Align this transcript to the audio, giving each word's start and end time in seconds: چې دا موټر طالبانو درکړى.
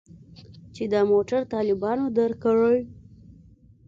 چې 0.75 0.83
دا 0.93 1.01
موټر 1.11 1.41
طالبانو 1.53 2.05
درکړى. 2.17 2.79